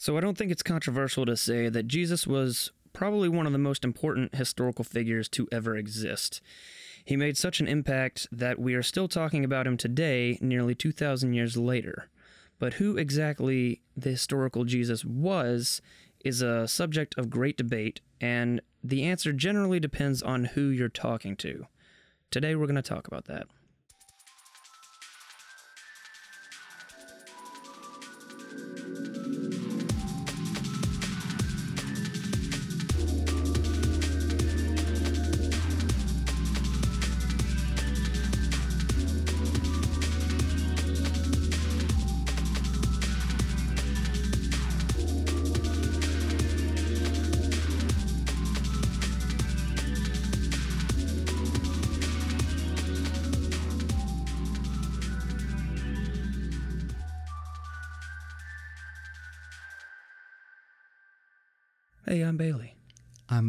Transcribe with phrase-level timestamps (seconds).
[0.00, 3.58] So I don't think it's controversial to say that Jesus was probably one of the
[3.58, 6.40] most important historical figures to ever exist.
[7.04, 11.34] He made such an impact that we are still talking about him today, nearly 2,000
[11.34, 12.08] years later.
[12.58, 15.82] But who exactly the historical Jesus was
[16.24, 21.36] is a subject of great debate, and the answer generally depends on who you're talking
[21.36, 21.66] to.
[22.30, 23.48] Today we're going to talk about that.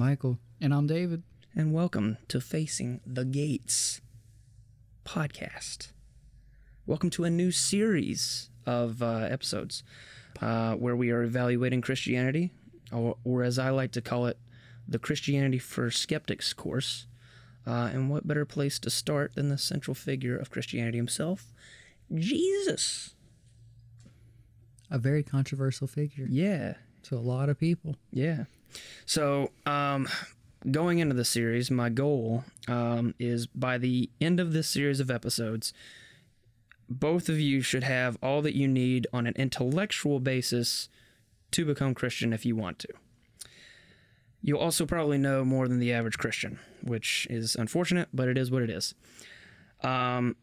[0.01, 0.39] Michael.
[0.59, 1.21] And I'm David.
[1.55, 4.01] and welcome to Facing the Gates
[5.05, 5.91] podcast.
[6.87, 9.83] Welcome to a new series of uh, episodes
[10.41, 12.49] uh, where we are evaluating Christianity,
[12.91, 14.39] or, or as I like to call it,
[14.87, 17.05] the Christianity for Skeptics course.
[17.67, 21.53] Uh, and what better place to start than the central figure of Christianity himself,
[22.11, 23.13] Jesus?
[24.89, 27.97] A very controversial figure Yeah, to a lot of people.
[28.11, 28.45] Yeah.
[29.05, 30.07] So, um,
[30.69, 35.09] going into the series, my goal um, is by the end of this series of
[35.09, 35.73] episodes,
[36.89, 40.89] both of you should have all that you need on an intellectual basis
[41.51, 42.89] to become Christian if you want to.
[44.41, 48.49] You'll also probably know more than the average Christian, which is unfortunate, but it is
[48.49, 48.95] what it is.
[49.83, 50.35] Um,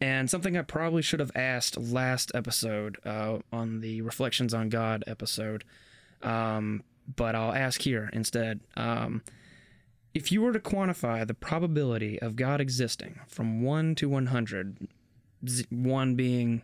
[0.00, 5.02] and something I probably should have asked last episode uh, on the Reflections on God
[5.06, 5.64] episode
[6.22, 6.82] um,
[7.16, 8.60] but I'll ask here instead.
[8.76, 9.22] Um,
[10.14, 14.88] if you were to quantify the probability of God existing from 1 to 100,
[15.48, 16.62] z- 1 being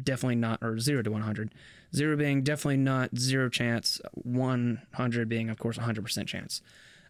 [0.00, 1.52] definitely not, or 0 to 100,
[1.94, 6.62] 0 being definitely not zero chance, 100 being, of course, 100% chance,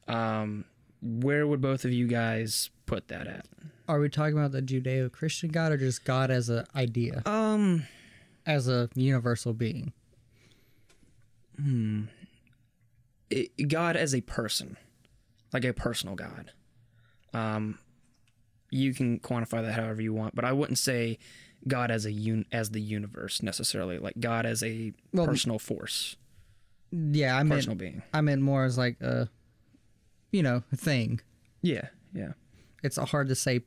[0.09, 0.65] um,
[1.03, 3.47] where would both of you guys put that at?
[3.88, 7.86] Are we talking about the Judeo Christian God or just God as an idea, Um,
[8.44, 9.92] as a universal being?
[13.31, 14.76] It, God as a person,
[15.53, 16.53] like a personal God.
[17.32, 17.78] Um,
[18.70, 21.19] you can quantify that however you want, but I wouldn't say
[21.69, 26.16] God as a un- as the universe necessarily, like God as a Well, personal force,
[26.91, 28.03] Yeah, I meant personal being.
[28.15, 29.28] I meant more as like a,
[30.32, 31.20] you know, a thing.
[31.62, 32.32] Yeah, yeah,
[32.82, 33.62] It's hard to say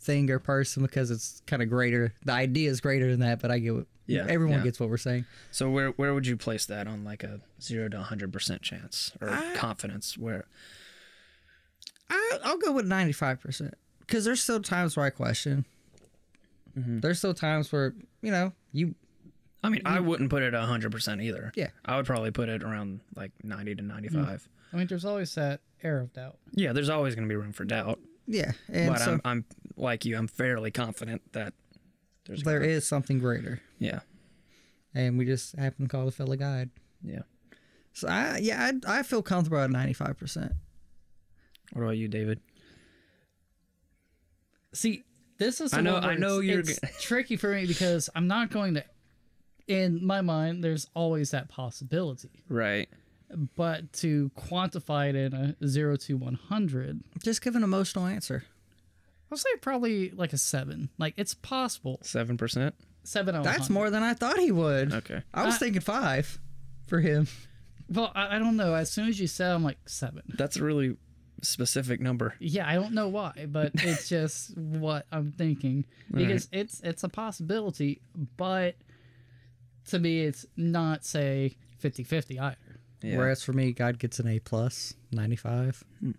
[0.00, 2.14] thing or person because it's kind of greater.
[2.24, 3.86] The idea is greater than that, but I get what.
[4.08, 4.64] Yeah, everyone yeah.
[4.64, 5.26] gets what we're saying.
[5.50, 9.12] So where where would you place that on like a zero to hundred percent chance
[9.20, 10.18] or I- confidence?
[10.18, 10.46] Where
[12.10, 15.66] I, I'll go with ninety five percent because there's still times where I question.
[16.76, 17.00] Mm-hmm.
[17.00, 18.94] There's still times where you know you
[19.62, 21.52] I mean, I wouldn't put it at hundred percent either.
[21.54, 21.68] Yeah.
[21.84, 24.48] I would probably put it around like ninety to ninety five.
[24.72, 26.38] I mean, there's always that air of doubt.
[26.52, 29.44] Yeah, there's always going to be room for doubt, yeah, and but so I'm I'm
[29.76, 30.16] like you.
[30.16, 31.54] I'm fairly confident that
[32.28, 33.60] there's there is something greater.
[33.80, 34.00] Yeah,
[34.94, 36.70] and we just happen to call the fella guide.
[37.02, 37.22] yeah.
[37.94, 40.52] So I yeah I, I feel comfortable at ninety five percent.
[41.72, 42.40] What about you, David?
[44.72, 45.04] See,
[45.38, 48.74] this is I know- I know you're g- tricky for me because I'm not going
[48.74, 48.84] to.
[49.66, 52.88] In my mind, there's always that possibility, Right.
[53.54, 58.44] but to quantify it in a zero to one hundred, Just give an emotional answer.
[59.30, 60.88] I'll say probably like a seven.
[60.98, 61.98] Like it's possible.
[62.02, 62.74] Seven percent.
[63.04, 63.34] Seven.
[63.34, 63.74] out of That's 100.
[63.74, 64.92] more than I thought he would.
[64.92, 65.22] Okay.
[65.32, 66.38] I was I- thinking five
[66.86, 67.26] for him.
[67.90, 68.74] Well, I, I don't know.
[68.74, 70.22] As soon as you said, I'm like seven.
[70.36, 70.96] That's a really
[71.40, 72.34] specific number.
[72.38, 77.08] Yeah, I don't know why, but it's just what I'm thinking because it's it's a
[77.08, 78.02] possibility,
[78.36, 78.74] but
[79.86, 82.56] to me it's not say 50-50 either.
[83.00, 83.16] Yeah.
[83.16, 85.82] Whereas for me, God gets an A plus, ninety five.
[86.00, 86.10] Hmm.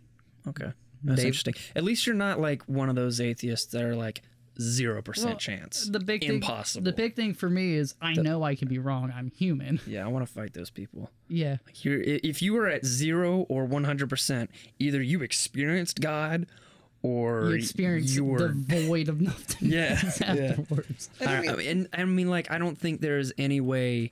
[0.47, 0.71] okay.
[1.03, 1.53] That's Dave- interesting.
[1.75, 4.21] At least you're not like one of those atheists that are like
[4.61, 5.89] zero percent Well, chance.
[5.89, 6.83] The big thing, impossible.
[6.83, 9.11] The big thing for me is I know I can be wrong.
[9.15, 9.79] I'm human.
[9.87, 11.09] yeah, I want to fight those people.
[11.27, 11.57] Yeah.
[11.81, 16.45] You're, if you were at zero or one hundred percent, either you experienced God,
[17.01, 20.55] or You experience you were the void of nothing Yeah, yeah.
[21.25, 24.11] I, I mean, and I mean, like, I don't think there's any way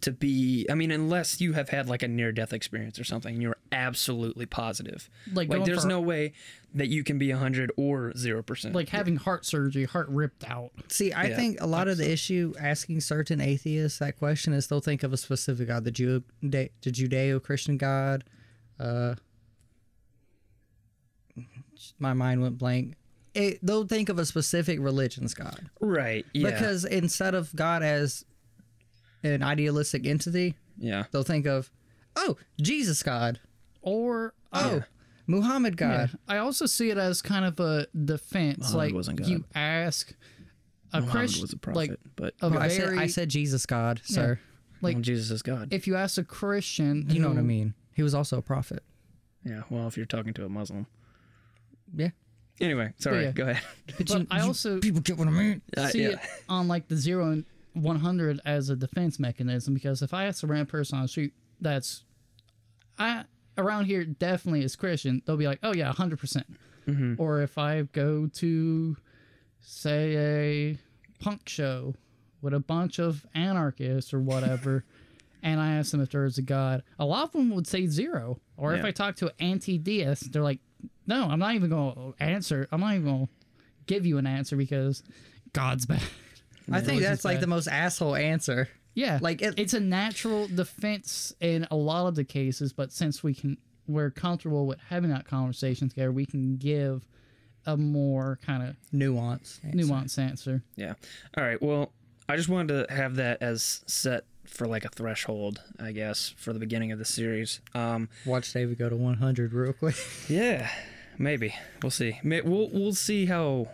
[0.00, 0.66] to be.
[0.70, 4.46] I mean, unless you have had like a near death experience or something, you're absolutely
[4.46, 5.08] positive.
[5.32, 6.32] Like Like, there's for- no way
[6.74, 8.74] that you can be hundred or zero percent.
[8.74, 10.72] like having heart surgery, heart ripped out.
[10.88, 14.66] See, I Yeah, think a lot of the issue asking certain atheists that question is
[14.66, 18.24] they'll think of a specific God, the Jew, the Judeo-Christian God.
[18.78, 19.14] Uh,
[21.98, 22.94] my mind went blank.
[23.34, 26.24] It, they'll think of a specific religion's God right?
[26.32, 26.50] Yeah.
[26.50, 28.24] because instead of God as
[29.32, 31.04] an idealistic entity, yeah.
[31.10, 31.70] they'll think of,
[32.16, 33.40] oh, Jesus God,
[33.82, 34.82] Or oh,
[35.26, 36.06] Muhammad Yeah.
[36.08, 36.18] God.
[36.28, 38.58] I also see it as kind of a defense.
[38.58, 39.28] Muhammad like wasn't God.
[39.28, 40.14] you ask
[40.92, 43.66] a Muhammad Christian, was a prophet, like but a I said, very I said Jesus
[43.66, 44.38] God, sir.
[44.80, 45.72] like well, Jesus is God.
[45.72, 47.74] if you ask a Christian, You know what I mean?
[47.94, 48.82] He was also a prophet.
[49.44, 49.62] yeah.
[49.70, 50.86] Well, if you're talking to a Muslim.
[51.96, 52.10] Yeah.
[52.60, 53.24] Anyway, sorry.
[53.24, 53.32] yeah.
[53.32, 53.64] Go ahead.
[53.98, 55.62] But I also People get what I mean.
[55.76, 56.08] Uh, see yeah.
[56.10, 56.18] it
[56.48, 57.44] on like the zero and
[57.74, 61.08] one hundred as a defense mechanism because if I ask a random person on the
[61.08, 62.04] street that's
[62.98, 63.24] I
[63.58, 66.46] around here definitely is Christian, they'll be like, "Oh yeah, 100 percent."
[66.86, 67.14] Mm-hmm.
[67.20, 68.96] Or if I go to
[69.60, 70.78] say a
[71.22, 71.94] punk show
[72.44, 74.84] with a bunch of anarchists or whatever.
[75.46, 76.82] And I ask them if there is a God.
[76.98, 78.40] A lot of them would say zero.
[78.56, 80.60] Or if I talk to an antitheist, they're like,
[81.06, 82.66] "No, I'm not even going to answer.
[82.72, 83.32] I'm not even going to
[83.84, 85.02] give you an answer because
[85.52, 86.00] God's bad."
[86.70, 88.68] I think that's like the most asshole answer.
[88.94, 93.24] Yeah, Like, it- it's a natural defense in a lot of the cases, but since
[93.24, 93.56] we can,
[93.88, 97.04] we're comfortable with having that conversation together, we can give
[97.66, 99.58] a more kind of Nuance.
[99.64, 99.76] answer.
[99.78, 100.62] nuanced answer.
[100.76, 100.94] Yeah.
[101.36, 101.60] All right.
[101.60, 101.92] Well,
[102.28, 106.52] I just wanted to have that as set for like a threshold, I guess, for
[106.52, 107.60] the beginning of the series.
[107.74, 109.96] Um, Watch David go to 100 real quick.
[110.28, 110.70] yeah,
[111.18, 111.52] maybe
[111.82, 112.20] we'll see.
[112.22, 113.68] We'll we'll see how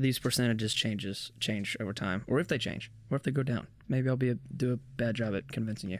[0.00, 3.66] these percentages changes change over time, or if they change, or if they go down.
[3.88, 5.98] Maybe I'll be a, do a bad job at convincing you.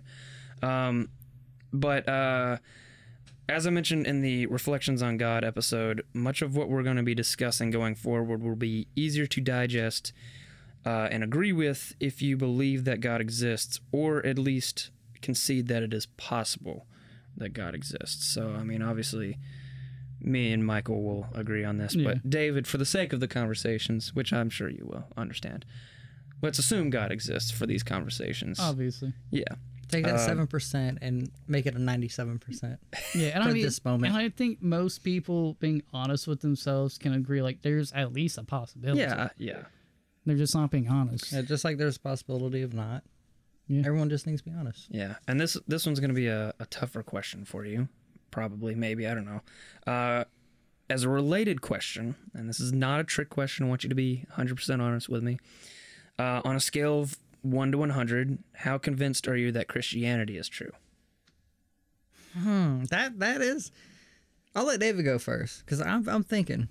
[0.66, 1.10] Um,
[1.72, 2.58] but uh,
[3.48, 7.02] as I mentioned in the Reflections on God episode, much of what we're going to
[7.02, 10.12] be discussing going forward will be easier to digest
[10.86, 15.82] uh, and agree with if you believe that God exists, or at least concede that
[15.82, 16.86] it is possible
[17.36, 18.24] that God exists.
[18.26, 19.38] So, I mean, obviously,
[20.20, 22.04] me and Michael will agree on this, Yeah.
[22.04, 25.64] but David, for the sake of the conversations, which I'm sure you will understand,
[26.42, 28.58] let's assume God exists for these conversations.
[28.60, 29.44] Obviously, yeah.
[29.88, 32.78] Take that Um, 7% and make it a 97%.
[33.14, 34.12] yeah, and I For mean, this moment.
[34.14, 37.42] and I think most people being honest with themselves can agree.
[37.42, 39.00] Like, there's at least a possibility.
[39.00, 39.62] Yeah, yeah.
[40.26, 41.32] they're just not being honest.
[41.32, 43.02] Yeah, just like there's a possibility of not.
[43.66, 43.80] Yeah.
[43.84, 44.86] Everyone just needs to be honest.
[44.90, 47.88] Yeah, and this this one's gonna be a, a tougher question for you,
[48.30, 49.40] probably, maybe I don't know.
[49.92, 50.24] Uh,
[50.88, 53.66] as a related question, and this is not a trick question.
[53.66, 55.38] I want you to be 100% honest with me.
[56.18, 60.48] Uh, on a scale of one to 100, how convinced are you that Christianity is
[60.48, 60.72] true?
[62.38, 63.72] Hmm, that that is.
[64.54, 66.68] I'll let David go first because I'm I'm thinking.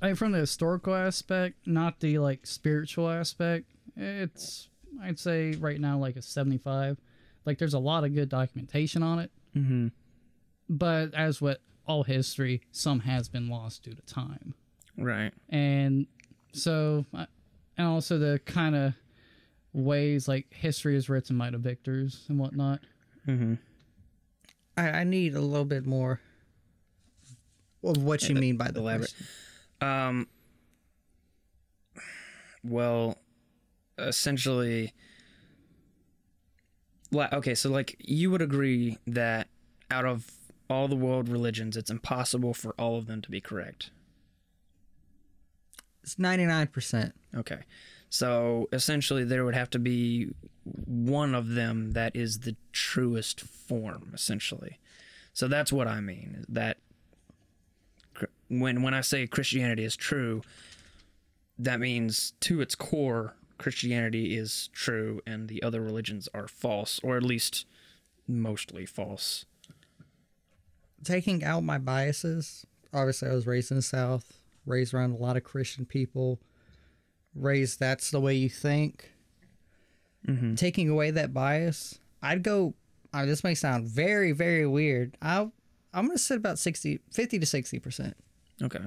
[0.00, 3.66] I mean, from the historical aspect, not the like spiritual aspect,
[3.96, 4.68] it's
[5.02, 6.98] I'd say right now like a seventy-five.
[7.46, 9.88] Like, there's a lot of good documentation on it, Mm-hmm.
[10.70, 14.54] But as with all history, some has been lost due to time,
[14.96, 15.32] Right.
[15.50, 16.06] and
[16.52, 17.26] so I-
[17.76, 18.94] and also the kind of
[19.72, 22.80] ways like history is written by the victors and whatnot.
[23.26, 23.54] Mm-hmm.
[24.76, 26.20] I, I need a little bit more
[27.82, 29.14] of what you mean by the elaborate.
[29.80, 30.28] Um.
[32.62, 33.16] Well,
[33.98, 34.92] essentially,
[37.10, 37.54] la- okay.
[37.54, 39.48] So, like, you would agree that
[39.90, 40.30] out of
[40.70, 43.90] all the world religions, it's impossible for all of them to be correct.
[46.02, 47.12] It's 99%.
[47.36, 47.60] Okay.
[48.08, 50.30] So essentially, there would have to be
[50.64, 54.78] one of them that is the truest form, essentially.
[55.32, 56.44] So that's what I mean.
[56.48, 56.78] That
[58.48, 60.42] when when I say Christianity is true,
[61.58, 67.16] that means to its core, Christianity is true, and the other religions are false, or
[67.16, 67.66] at least
[68.26, 69.44] mostly false.
[71.04, 75.36] Taking out my biases, obviously, I was raised in the South, raised around a lot
[75.36, 76.40] of Christian people,
[77.34, 79.10] raised that's the way you think.
[80.26, 80.54] Mm-hmm.
[80.54, 82.74] Taking away that bias, I'd go.
[83.12, 85.16] Uh, this may sound very, very weird.
[85.22, 85.52] I'll,
[85.92, 88.14] I'm going to sit about 60, 50 to 60%.
[88.62, 88.78] Okay.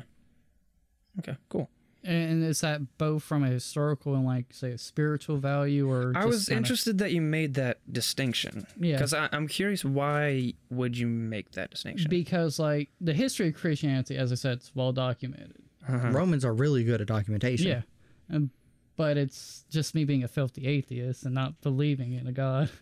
[1.20, 1.36] Okay.
[1.50, 1.70] Cool.
[2.06, 6.26] And is that both from a historical and like say a spiritual value, or I
[6.26, 8.68] was kinda- interested that you made that distinction.
[8.78, 8.98] Yeah.
[8.98, 12.10] Because I'm curious, why would you make that distinction?
[12.10, 15.56] because like the history of Christianity, as I said, it's well documented.
[15.88, 16.10] Uh-huh.
[16.10, 17.68] Romans are really good at documentation.
[17.68, 17.82] Yeah,
[18.30, 18.50] and,
[18.98, 22.70] but it's just me being a filthy atheist and not believing in a God.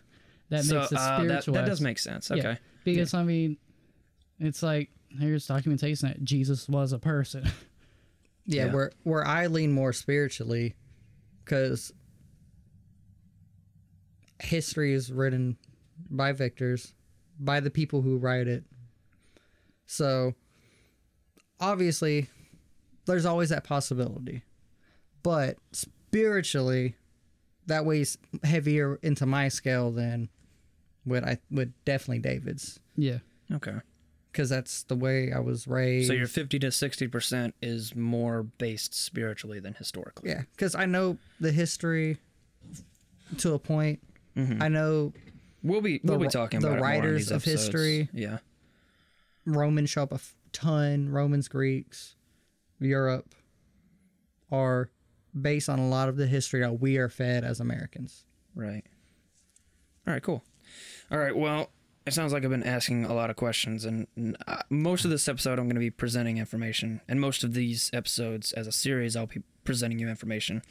[0.50, 1.54] That so makes it uh, that, spiritual.
[1.54, 2.28] that does make sense.
[2.28, 2.58] Yeah, Okay.
[2.84, 3.56] because I mean,
[4.38, 7.44] it's like here's documentation that Jesus was a person.
[8.46, 8.72] Yeah, Yeah.
[8.72, 10.74] where where I lean more spiritually,
[11.44, 11.92] because
[14.42, 15.56] history is written
[16.10, 16.94] by victors,
[17.38, 18.64] by the people who write it.
[19.86, 20.34] So
[21.60, 22.28] obviously,
[23.06, 24.42] there's always that possibility,
[25.22, 26.96] but spiritually,
[27.66, 30.28] that weighs heavier into my scale than
[31.04, 33.18] what I would definitely David's, yeah.
[33.52, 33.76] Okay.
[34.32, 36.08] Because that's the way I was raised.
[36.08, 40.30] So your 50 to 60% is more based spiritually than historically.
[40.30, 42.16] Yeah, because I know the history
[43.38, 44.00] to a point.
[44.36, 44.62] Mm-hmm.
[44.62, 45.12] I know
[45.64, 47.62] We'll be we'll The be talking the about it more in writers of episodes.
[47.66, 48.08] history.
[48.12, 48.38] Yeah.
[49.46, 50.18] Romans show up a
[50.52, 51.08] ton.
[51.08, 52.16] Romans, Greeks,
[52.80, 53.32] Europe
[54.50, 54.88] are
[55.40, 58.24] based on a lot of the history that we are fed as Americans.
[58.56, 58.82] Right.
[60.06, 60.42] All right, cool.
[61.12, 61.70] All right, well,
[62.06, 65.28] it sounds like I've been asking a lot of questions, and uh, most of this
[65.28, 69.14] episode I'm going to be presenting information, and most of these episodes as a series
[69.14, 70.62] I'll be presenting you information.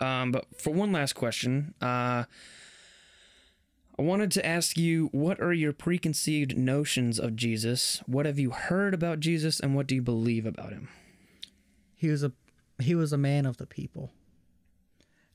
[0.00, 2.24] Um, but for one last question, uh,
[3.98, 8.00] I wanted to ask you what are your preconceived notions of Jesus?
[8.06, 10.88] What have you heard about Jesus, and what do you believe about him?
[11.96, 12.32] He was a
[12.80, 14.12] he was a man of the people.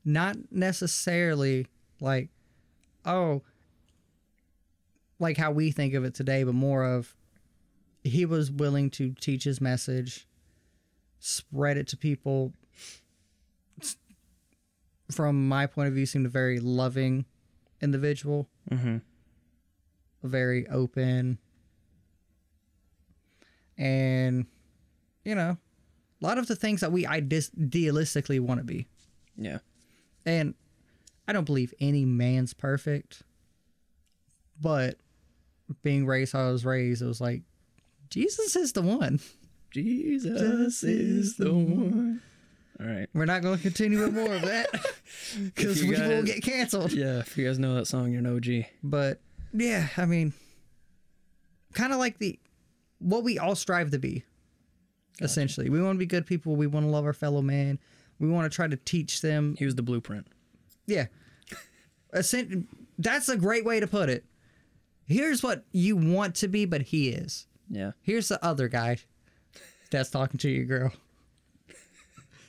[0.05, 1.67] Not necessarily
[1.99, 2.29] like
[3.03, 3.41] oh
[5.23, 7.15] like how we think of it today, but more of
[8.03, 10.27] he was willing to teach his message,
[11.19, 12.53] spread it to people.
[15.11, 17.25] From my point of view, seemed a very loving
[17.81, 18.97] individual, Mm-hmm.
[20.23, 21.37] very open,
[23.77, 24.45] and
[25.25, 25.57] you know,
[26.21, 28.87] a lot of the things that we idealistically want to be.
[29.37, 29.59] Yeah.
[30.25, 30.53] And
[31.27, 33.23] I don't believe any man's perfect,
[34.59, 34.97] but
[35.81, 37.41] being raised how I was raised, it was like
[38.09, 39.19] Jesus is the one.
[39.71, 42.21] Jesus is the one.
[42.79, 43.07] All right.
[43.13, 44.67] We're not going to continue with more of that
[45.55, 46.91] because we will get canceled.
[46.91, 48.65] Yeah, if you guys know that song, you're an OG.
[48.83, 49.19] But
[49.53, 50.33] yeah, I mean,
[51.73, 52.39] kind of like the
[52.99, 54.23] what we all strive to be.
[55.21, 56.55] Essentially, we want to be good people.
[56.55, 57.79] We want to love our fellow man.
[58.19, 59.55] We want to try to teach them.
[59.59, 60.27] He was the blueprint.
[60.87, 61.05] Yeah,
[62.11, 62.33] that's
[63.29, 64.25] a great way to put it.
[65.05, 67.47] Here's what you want to be, but he is.
[67.69, 67.91] Yeah.
[68.01, 68.97] Here's the other guy
[69.91, 70.93] that's talking to your girl.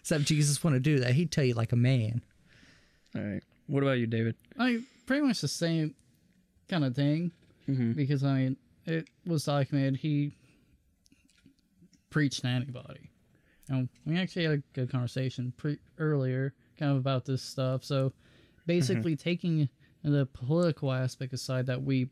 [0.01, 1.15] Except Jesus wouldn't do that.
[1.15, 2.23] He'd tell you like a man.
[3.17, 3.43] All right.
[3.67, 4.37] What about you, David?
[4.59, 5.95] I mean, pretty much the same
[6.69, 7.33] kind of thing
[7.69, 7.93] mm-hmm.
[7.93, 8.57] because I mean,
[8.87, 10.33] it was documented he
[12.11, 13.11] preached to anybody.
[13.69, 17.83] And we actually had a good conversation pre- earlier, kind of about this stuff.
[17.83, 18.13] So,
[18.67, 19.29] basically, mm-hmm.
[19.29, 19.69] taking
[20.03, 22.11] the political aspect aside that we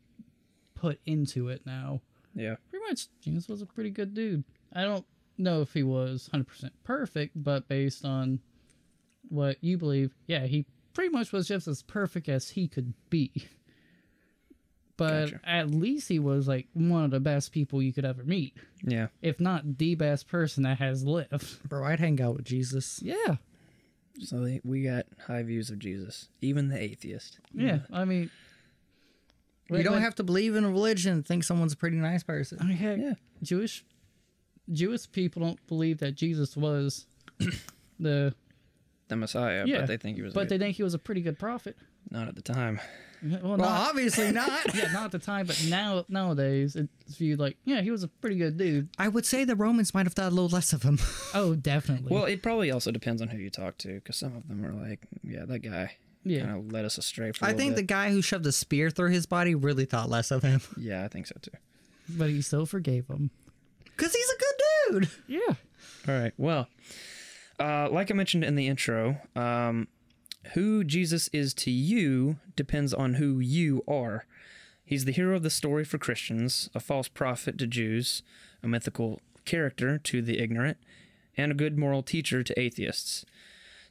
[0.83, 2.01] put into it now,
[2.35, 2.55] Yeah.
[2.69, 4.43] pretty much Jesus was a pretty good dude.
[4.73, 5.05] I don't
[5.37, 8.41] know if he was 100% perfect, but based on
[9.29, 13.31] what you believe, yeah, he pretty much was just as perfect as he could be.
[14.95, 15.39] But Gotcha.
[15.49, 19.07] at least he was like one of the best people you could ever meet, Yeah.
[19.23, 21.67] if not the best person that has lived.
[21.67, 23.01] Bro, I'd hang out with Jesus.
[23.01, 23.37] Yeah,
[24.19, 27.39] So they, we got high views of Jesus, even the atheist.
[27.53, 27.79] yeah.
[27.91, 28.29] I mean,
[29.79, 32.57] You don't have to believe in a religion and think someone's a pretty nice person.
[32.61, 33.13] I mean, heck, Yeah.
[33.41, 33.83] Jewish
[34.71, 37.05] Jewish people don't believe that Jesus was
[37.99, 38.33] the
[39.07, 40.33] The Messiah, yeah, but they think he was.
[40.33, 41.75] but a they think he was a pretty good prophet.
[42.09, 42.79] not at the time.
[43.21, 44.73] Well, Well, not, obviously not.
[44.75, 48.07] yeah, not at the time, but now nowadays it's viewed like, yeah, he was a
[48.09, 48.89] pretty good dude.
[48.97, 50.99] I would say the Romans might have thought a little less of him.
[51.33, 52.11] Oh, definitely.
[52.13, 54.73] Well, it probably also depends on who you talk to, because some of them are
[54.73, 57.45] like, yeah, that guy yeah, kind of led us astray for.
[57.45, 60.31] I I think the guy who shoved a spear through his body really thought less
[60.31, 60.61] of him.
[60.77, 61.51] Yeah, I think so too.
[62.09, 63.29] but he still forgave him.
[63.83, 65.09] Because he's a good dude.
[65.27, 65.55] Yeah.
[66.07, 66.33] All right.
[66.37, 66.67] Well,
[67.59, 69.87] uh, like I mentioned in the intro, um,
[70.53, 74.25] who Jesus is to you depends on who you are.
[74.83, 78.21] He's the hero of the story for Christians, a false prophet to Jews,
[78.61, 80.77] a mythical character to the ignorant,
[81.37, 83.25] and a good moral teacher to atheists.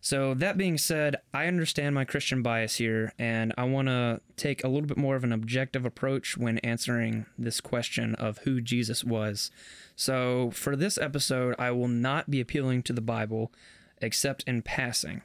[0.05, 4.65] So, that being said, I understand my Christian bias here, and I want to take
[4.65, 9.05] a little bit more of an objective approach when answering this question of who Jesus
[9.05, 9.53] was.
[9.95, 13.53] So, for this episode, I will not be appealing to the Bible
[14.01, 15.23] except in passing.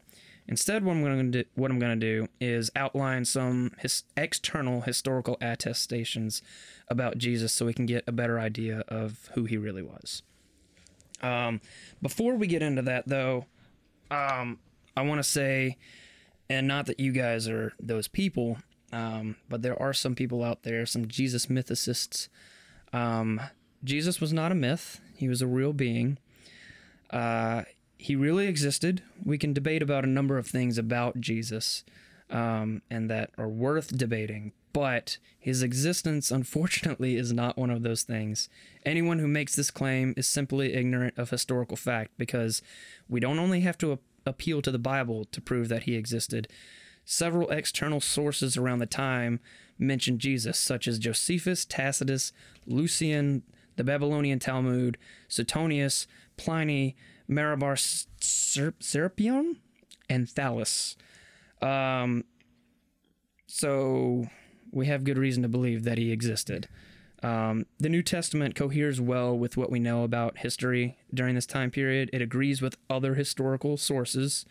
[0.47, 6.43] Instead, what I'm going to do, is outline some his, external historical attestations
[6.87, 10.21] about Jesus, so we can get a better idea of who he really was.
[11.23, 11.61] Um,
[11.99, 13.47] before we get into that, though,
[14.11, 14.59] um,
[14.97, 15.77] I want to say,
[16.49, 18.57] and not that you guys are those people,
[18.91, 22.29] um, but there are some people out there, some Jesus mythicists.
[22.91, 23.39] Um,
[23.83, 26.17] Jesus was not a myth; he was a real being.
[27.11, 27.61] Uh,
[27.99, 29.03] he really existed.
[29.23, 31.83] We can debate about a number of things about Jesus,
[32.31, 34.51] um, and that are worth debating.
[34.73, 38.49] But his existence, unfortunately, is not one of those things.
[38.83, 42.63] Anyone who makes this claim is simply ignorant of historical fact because
[43.07, 43.91] we don't only have to
[44.27, 46.47] appeal to the Bible to prove that he existed.
[47.05, 49.39] Several external sources around the time
[49.79, 52.33] mention Jesus, such as Josephus, Tacitus,
[52.65, 53.43] Lucian,
[53.77, 56.95] the Babylonian Talmud, Suetonius, Pliny,
[57.27, 59.57] Mara bar Ser- Serapion,
[60.09, 60.95] and Thallus.
[61.61, 62.25] Um,
[63.45, 64.27] so
[64.71, 66.67] we have good reason to believe that he existed.
[67.23, 71.71] Um, the New Testament coheres well with what we know about history during this time
[71.71, 72.09] period.
[72.13, 74.45] It agrees with other historical sources,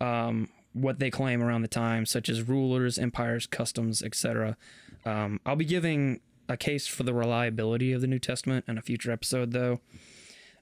[0.00, 4.56] um, what they claim around the time, such as rulers, empires, customs, etc.
[5.04, 8.82] Um, I'll be giving a case for the reliability of the New Testament in a
[8.82, 9.80] future episode, though.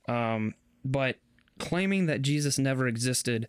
[0.09, 1.17] Um, but
[1.59, 3.47] claiming that Jesus never existed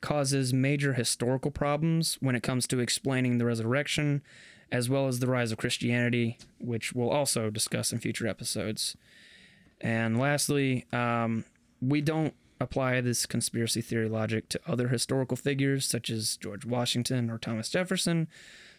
[0.00, 4.20] causes major historical problems when it comes to explaining the resurrection
[4.72, 8.96] as well as the rise of Christianity, which we'll also discuss in future episodes.
[9.80, 11.44] And lastly, um,
[11.80, 17.28] we don't apply this conspiracy theory logic to other historical figures such as George Washington
[17.30, 18.28] or Thomas Jefferson.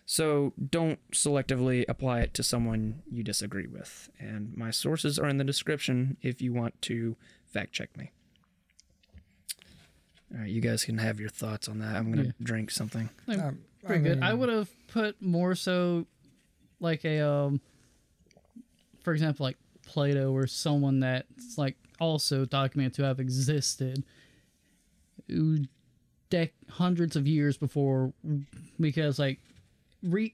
[0.05, 4.09] So don't selectively apply it to someone you disagree with.
[4.19, 8.11] And my sources are in the description if you want to fact check me.
[10.33, 11.95] All right, you guys can have your thoughts on that.
[11.95, 12.31] I'm going to Yeah.
[12.41, 13.09] drink something.
[13.27, 14.21] Um, pretty good.
[14.21, 16.05] I would have put more so
[16.79, 17.61] like a um
[19.03, 24.03] for example like Plato or someone that's like also documented to have existed
[25.27, 25.59] who
[26.29, 28.13] dec- hundreds of years before
[28.79, 29.39] because like
[30.01, 30.33] re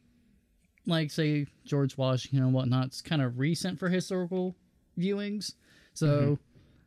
[0.85, 4.55] like say George Washington and whatnot it's kind of recent for historical
[4.97, 5.53] viewings
[5.93, 6.37] so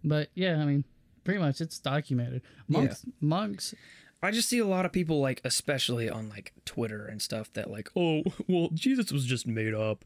[0.05, 0.85] but yeah I mean
[1.25, 2.43] pretty much it's documented.
[2.69, 3.75] Monks monks
[4.23, 7.71] I just see a lot of people like especially on like Twitter and stuff that
[7.71, 10.05] like, "Oh, well, Jesus was just made up."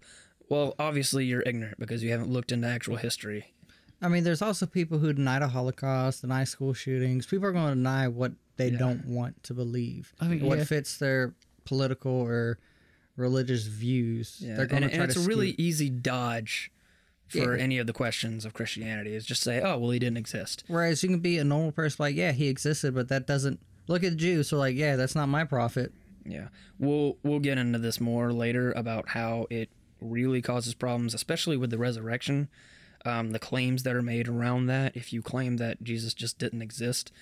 [0.49, 3.53] Well, obviously you're ignorant because you haven't looked into actual history.
[4.01, 7.27] I mean, there's also people who deny the Holocaust, deny school shootings.
[7.27, 8.79] People are going to deny what they Yeah.
[8.79, 10.13] don't want to believe.
[10.21, 10.65] I mean, what yeah.
[10.65, 12.59] fits their political or
[13.17, 14.37] religious views.
[14.41, 14.57] Yeah.
[14.57, 16.71] They're going and, to try and it's to a really skew- easy dodge
[17.27, 17.63] for Yeah.
[17.63, 21.03] any of the questions of Christianity is just say, "Oh, well, he didn't exist." Whereas
[21.03, 24.11] you can be a normal person, like, yeah, he existed, but that doesn't look at
[24.11, 24.49] the Jews.
[24.49, 25.93] So, like, yeah, that's not my prophet.
[26.25, 26.49] Yeah.
[26.79, 29.69] We'll we'll get into this more later about how it
[30.01, 32.49] really causes problems, especially with the resurrection.
[33.05, 34.97] Um, the claims that are made around that.
[34.97, 37.13] If you claim that Jesus just didn't exist,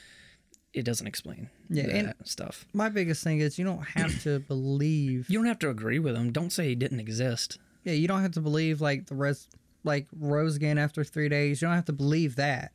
[0.73, 2.65] it doesn't explain Yeah, and- that stuff.
[2.73, 5.29] My biggest thing is you don't have to believe.
[5.29, 6.33] You don't have to agree with him.
[6.33, 7.59] Don't say he didn't exist.
[7.85, 9.47] Yeah, you don't have to believe like the res,
[9.85, 11.61] like rose again after three days.
[11.61, 12.73] You don't have to believe that.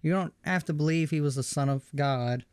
[0.00, 2.46] You don't have to believe he was the son of God.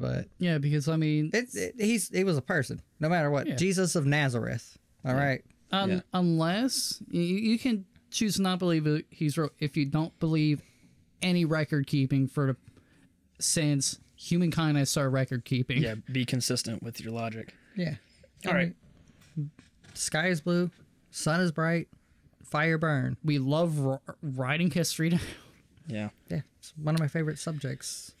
[0.00, 3.46] But yeah because I mean it's it, he's he was a person, no matter what.
[3.46, 3.56] Yeah.
[3.56, 4.78] Jesus of Nazareth.
[5.04, 5.42] All right.
[5.72, 6.00] Un- Yeah.
[6.14, 10.62] Unless you, you can choose to not believe it, he's wrote if you don't believe
[11.20, 12.56] any record keeping for the
[13.40, 15.82] since humankind has started record keeping.
[15.82, 17.54] Yeah, be consistent with your logic.
[17.76, 17.94] Yeah.
[18.46, 18.74] All right.
[19.38, 19.46] Mm-hmm.
[19.94, 20.70] Sky is blue,
[21.10, 21.88] sun is bright,
[22.44, 23.16] fire burn.
[23.24, 25.20] We love r- writing history down.
[25.88, 26.10] Yeah.
[26.28, 28.14] Yeah, it's one of my favorite subjects.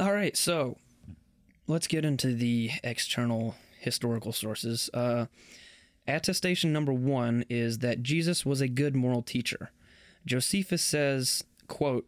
[0.00, 0.76] All right, so
[1.66, 4.88] let's get into the external historical sources.
[4.94, 5.26] Uh,
[6.06, 9.72] attestation number one is that Jesus was a good moral teacher.
[10.24, 12.06] Josephus says, quote,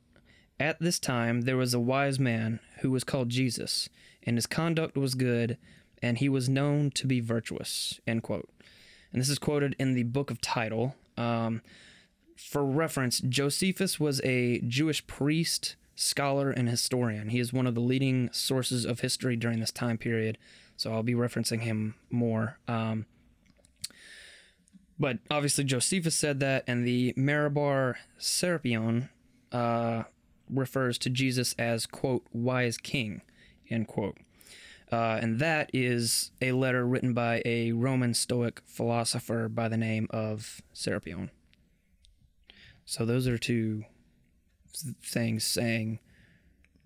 [0.61, 3.89] At this time there was a wise man who was called Jesus,
[4.23, 5.59] and his conduct was good,
[6.01, 8.49] and he was known to be virtuous, end quote.
[9.13, 10.95] And this is quoted in the book of Title.
[11.17, 11.61] Um,
[12.37, 17.29] for reference, Josephus was a Jewish priest, scholar, and historian.
[17.29, 20.39] He is one of the leading sources of history during this time period,
[20.77, 22.59] so I'll be referencing him more.
[22.67, 23.05] Um,
[24.99, 29.11] but obviously, Josephus said that, and the Mara bar Serapion
[29.53, 30.05] uh,
[30.49, 33.21] refers to Jesus as, quote, wise king,
[33.69, 34.17] end quote.
[34.91, 40.07] Uh, and that is a letter written by a Roman Stoic philosopher by the name
[40.11, 41.29] of Serapion.
[42.87, 43.85] So those are two
[45.03, 45.99] things saying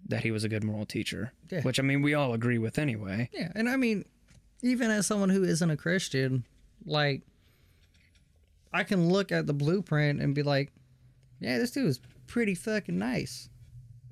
[0.07, 1.63] that he was a good moral teacher, Yeah.
[1.63, 3.31] which I mean we all agree with anyway.
[3.33, 4.05] Yeah, and I mean,
[4.63, 6.45] even as someone who isn't a Christian,
[6.85, 7.23] like,
[8.73, 10.73] I can look at the blueprint and be like,
[11.41, 13.49] yeah, this dude is pretty fucking nice.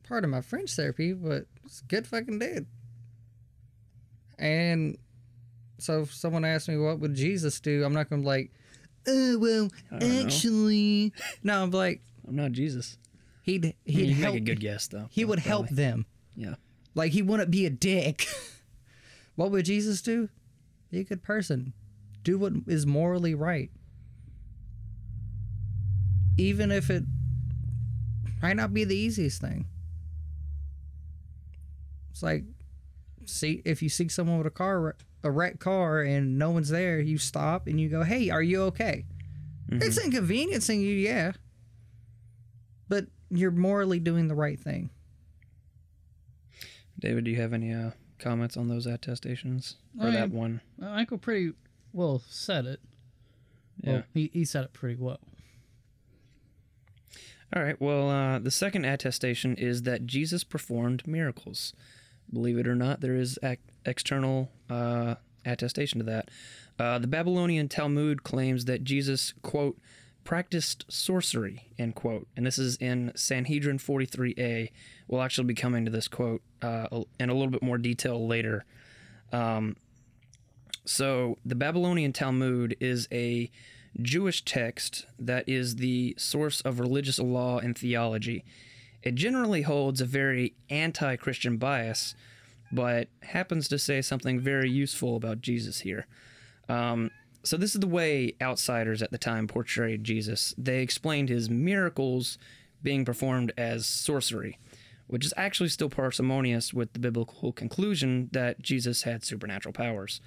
[0.04, 2.66] Part of my French therapy, but It's a good fucking dude.
[4.38, 4.98] And
[5.78, 8.50] so if someone asks me what would Jesus do, I'm not gonna be like,
[9.06, 10.22] oh well, know.
[10.24, 12.98] actually No, I'm like I'm not Jesus.
[13.42, 15.06] He'd he'd you help make a good guess though.
[15.10, 15.84] he would help probably.
[15.84, 16.06] them.
[16.34, 16.54] Yeah.
[16.94, 18.26] Like he wouldn't be a dick.
[19.36, 20.28] what would Jesus do?
[20.90, 21.72] Be a good person.
[22.22, 23.70] Do what is morally right.
[26.38, 27.04] Even if it
[28.42, 29.66] might not be the easiest thing.
[32.10, 32.44] It's like
[33.24, 37.00] see if you see someone with a car a wrecked car and no one's there,
[37.00, 39.04] you stop and you go, "Hey, are you okay?"
[39.68, 40.06] It's mm-hmm.
[40.06, 41.32] inconveniencing you, yeah.
[42.88, 44.90] But you're morally doing the right thing.
[46.98, 50.60] David, do you have any uh, comments on those attestations or I that mean- one?
[50.80, 51.52] Uh, Michael pretty
[51.92, 52.80] well said it.
[53.82, 53.92] Yeah.
[53.92, 55.18] Well, he, he said it pretty well.
[57.54, 57.80] All right.
[57.80, 61.72] Well, uh, the second attestation is that Jesus performed miracles.
[62.32, 66.30] Believe it or not, there is ac- external uh, attestation to that.
[66.78, 69.78] Uh, the Babylonian Talmud claims that Jesus, quote,
[70.24, 72.26] practiced sorcery, end quote.
[72.36, 74.70] And this is in Sanhedrin 43a.
[75.08, 76.86] We'll actually be coming to this quote uh,
[77.18, 78.64] in a little bit more detail later.
[79.32, 79.76] Um,
[80.84, 83.50] so, the Babylonian Talmud is a
[84.00, 88.44] Jewish text that is the source of religious law and theology.
[89.02, 92.14] It generally holds a very anti Christian bias,
[92.70, 96.06] but happens to say something very useful about Jesus here.
[96.68, 97.10] Um,
[97.44, 100.54] so, this is the way outsiders at the time portrayed Jesus.
[100.56, 102.38] They explained his miracles
[102.82, 104.58] being performed as sorcery,
[105.06, 110.20] which is actually still parsimonious with the biblical conclusion that Jesus had supernatural powers.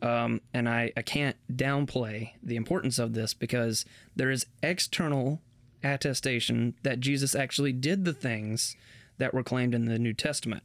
[0.00, 3.84] Um, and I, I can't downplay the importance of this because
[4.14, 5.40] there is external
[5.82, 8.76] attestation that Jesus actually did the things
[9.18, 10.62] that were claimed in the New Testament.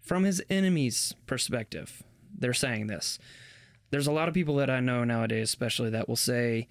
[0.00, 2.02] From his enemies' perspective,
[2.36, 3.18] they're saying this.
[3.96, 6.68] There's a lot of people that I know nowadays, especially, that will say,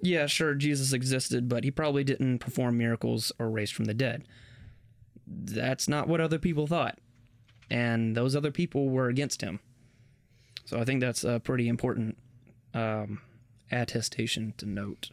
[0.00, 4.24] yeah, sure, Jesus existed, but he probably didn't perform miracles or raise from the dead.
[5.26, 6.98] That's not what other people thought.
[7.70, 9.60] And those other people were against him.
[10.64, 12.16] So I think that's a pretty important
[12.72, 13.20] um,
[13.70, 15.10] attestation to note.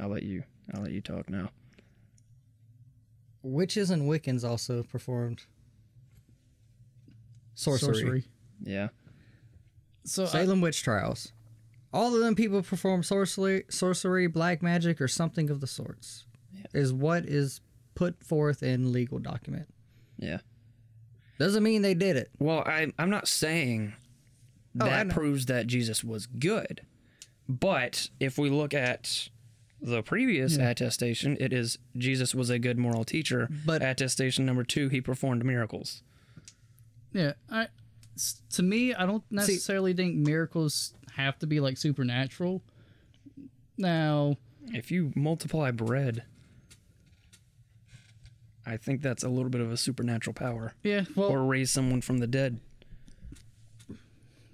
[0.00, 0.42] I'll let you.
[0.74, 1.50] I'll let you talk now.
[3.44, 5.42] Witches and Wiccans also performed
[7.54, 8.24] sorcery.
[8.64, 8.88] Yeah.
[10.08, 11.32] So I, Salem witch trials.
[11.92, 16.24] All of them people perform sorcery, sorcery, black magic, or something of the sorts.
[16.74, 17.60] Is what is
[17.94, 19.68] put forth in legal document.
[20.18, 20.38] Yeah.
[21.38, 22.30] Doesn't mean they did it.
[22.38, 23.94] Well, I, I'm not saying
[24.80, 25.14] Oh, that know.
[25.14, 26.82] proves that Jesus was good,
[27.48, 29.28] but if we look at
[29.80, 33.48] the previous attestation, it is Jesus was a good moral teacher.
[33.64, 36.02] But- attestation number two, he performed miracles.
[37.12, 37.68] yeah, I s-
[38.52, 42.62] to me, I don't necessarily think miracles have to be like supernatural.
[43.76, 44.36] Now,
[44.72, 46.24] If you multiply bread,
[48.66, 50.74] I think that's a little bit of a supernatural power.
[50.82, 52.60] yeah, well, or raise someone from the dead.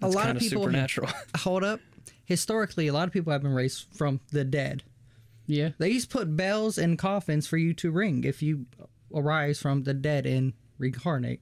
[0.02, 1.08] A lot of kinda people supernatural.
[1.38, 1.80] hold up.
[2.24, 4.82] Historically, a lot of people have been raised from the dead.
[5.46, 8.66] yeah, They used to put bells in coffins for you to ring if you
[9.14, 11.40] arise from the dead and reincarnate.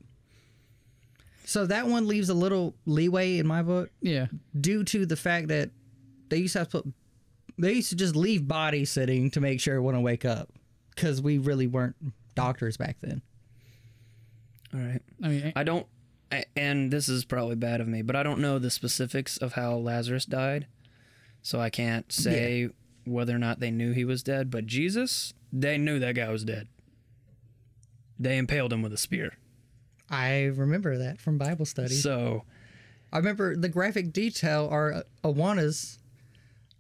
[1.45, 4.27] So that one leaves a little leeway in my book yeah,
[4.59, 5.71] due to the fact that
[6.29, 6.93] they used to have to put
[7.59, 10.49] they used to just leave bodies sitting to make sure it wouldn't wake up
[10.95, 11.97] because we really weren't
[12.35, 13.21] doctors back then.
[14.75, 15.03] All right.
[15.23, 15.87] I mean, I don't,
[16.33, 19.53] I- and this is probably bad of me, but I don't know the specifics of
[19.53, 20.67] how Lazarus died,
[21.43, 22.71] so I can't say
[23.05, 24.51] whether or not they knew he was dead.
[24.51, 26.69] But Jesus, they knew that guy was dead.
[28.19, 29.35] They impaled him with a spear.
[30.13, 31.95] I remember that from Bible study.
[31.95, 32.45] So
[33.13, 35.99] I remember the graphic detail our Awana's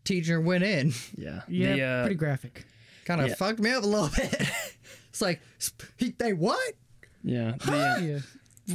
[0.04, 0.92] teacher went in.
[1.16, 2.64] yeah, yeah, The, uh, pretty graphic.
[3.06, 3.34] Kind of Yeah.
[3.34, 4.48] fucked me up a little bit.
[5.08, 6.74] it's like sp- he, they what?
[7.24, 7.54] yeah.
[7.64, 8.18] The, uh, Yeah,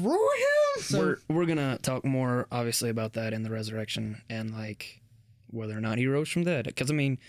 [0.02, 0.98] Roar him?
[1.00, 5.02] we're we're gonna talk more obviously about that in the resurrection and like
[5.50, 6.65] whether or not he rose from the dead.
[6.65, 7.20] Because I mean,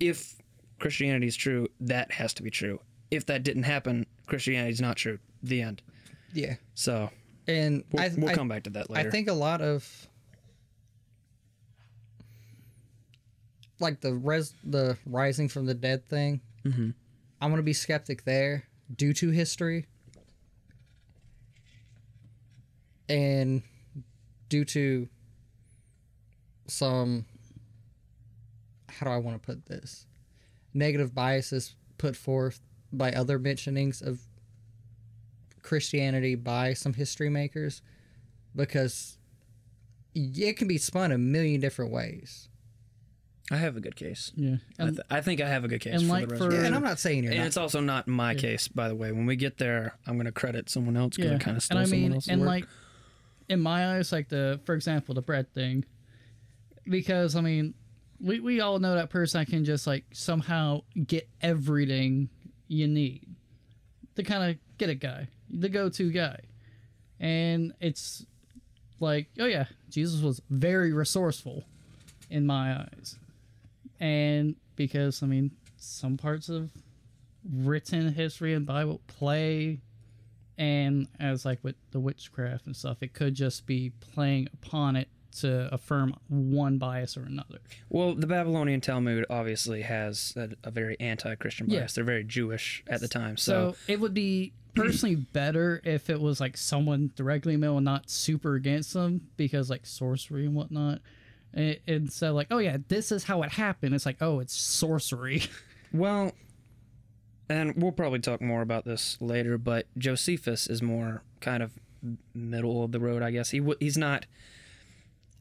[0.00, 0.36] if
[0.80, 2.80] Christianity is true, that has to be true.
[3.10, 5.18] If that didn't happen, Christianity is not true.
[5.42, 5.82] The end.
[6.32, 6.56] Yeah.
[6.74, 7.10] So
[7.46, 9.08] And we'll, I, we'll I, come back to that later.
[9.08, 10.08] I think a lot of
[13.80, 16.40] like the res the rising from the dead thing.
[16.64, 16.94] Mhm.
[17.40, 18.64] I'm gonna be skeptic there
[18.94, 19.86] due to history
[23.08, 23.62] and
[24.48, 25.08] due to
[26.66, 27.24] some
[28.88, 30.06] how do I want to put this
[30.74, 32.60] negative biases put forth
[32.92, 34.20] by other mentionings of
[35.68, 37.82] Christianity by some history makers
[38.56, 39.18] because
[40.14, 42.48] it can be spun a million different ways.
[43.50, 44.32] I have a good case.
[44.34, 44.56] Yeah.
[44.78, 46.66] I, th- I think I have a good case and for like the for- resurrection.
[46.66, 47.46] And I'm not saying you're And not.
[47.48, 49.12] it's also not my case, by the way.
[49.12, 51.78] When we get there, I'm going to credit someone else because I kind of stole
[51.78, 52.46] and I someone mean, else's and work.
[52.48, 52.64] like
[53.48, 55.84] in my eyes, like the for example, the bread thing,
[56.88, 57.74] because I mean,
[58.20, 62.28] we we all know that person that can just like somehow get everything
[62.68, 63.26] you need,
[64.16, 66.40] to kind of get it guy, the go to guy,
[67.20, 68.24] and it's
[69.00, 71.64] like, oh yeah, Jesus was very resourceful
[72.30, 73.16] in my eyes,
[74.00, 76.70] and because I mean, some parts of
[77.50, 79.80] written history and Bible play
[80.58, 85.08] and as like with the witchcraft and stuff, it could just be playing upon it
[85.40, 87.58] to affirm one bias or another.
[87.88, 91.78] Well, the Babylonian Talmud obviously has a, a very anti-Christian bias.
[91.78, 91.86] Yeah.
[91.94, 93.36] They're very Jewish at the time.
[93.36, 94.52] So, So, it would be
[94.84, 99.70] personally better if it was like someone directly male and not super against them because
[99.70, 101.00] like sorcery and whatnot.
[101.54, 103.94] And, and so like, oh yeah, this is how it happened.
[103.94, 105.42] It's like, oh, it's sorcery.
[105.92, 106.32] well,
[107.48, 111.72] and we'll probably talk more about this later, but Josephus is more kind of
[112.34, 113.50] middle of the road, I guess.
[113.50, 114.26] He w- he's not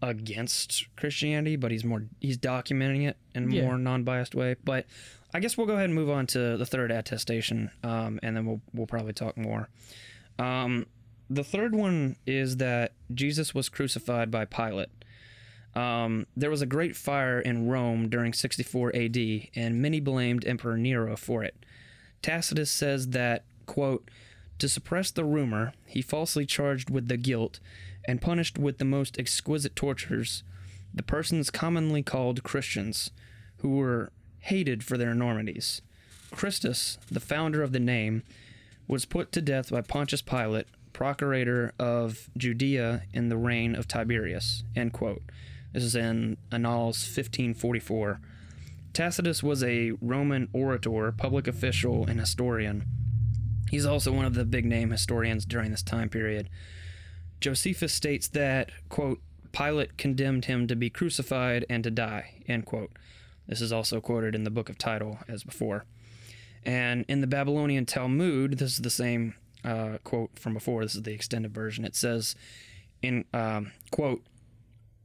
[0.02, 3.64] against Christianity, but he's more he's documenting it in a Yeah.
[3.64, 4.56] more non-biased way.
[4.64, 4.86] But
[5.34, 8.46] I guess we'll go ahead and move on to the third attestation, um, and then
[8.46, 9.70] we'll we'll probably talk more.
[10.40, 10.86] Um,
[11.30, 14.90] the third one is that Jesus was crucified by Pilate.
[15.76, 19.18] Um, there was a great fire in Rome during 64 AD,
[19.56, 21.66] and many blamed Emperor Nero for it.
[22.22, 24.10] Tacitus says that, quote,
[24.58, 27.60] to suppress the rumor, he falsely charged with the guilt
[28.06, 30.44] and punished with the most exquisite tortures
[30.94, 33.12] the persons commonly called Christians,
[33.58, 34.12] who were
[34.48, 35.82] hated for their enormities.
[36.32, 38.24] Christus, the founder of the name,
[38.88, 44.64] was put to death by Pontius Pilate, procurator of Judea in the reign of Tiberius.
[44.74, 45.22] End quote.
[45.74, 48.22] This is in Annals 1544.
[48.94, 52.86] Tacitus was a Roman orator, public official, and historian.
[53.70, 56.50] He's also one of the big name historians during this time period.
[57.42, 59.20] Josephus states that, quote,
[59.52, 62.92] Pilate condemned him to be crucified and to die, end quote.
[63.48, 65.86] This is also quoted in the book of Title as before.
[66.66, 70.84] And in the Babylonian Talmud, this is the same uh, quote from before.
[70.84, 71.86] This is the extended version.
[71.86, 72.36] It says,
[73.02, 74.24] in um, quote,